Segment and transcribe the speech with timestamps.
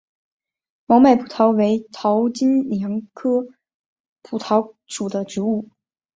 [0.87, 3.45] 毛脉蒲桃为桃金娘科
[4.23, 5.69] 蒲桃属的植物。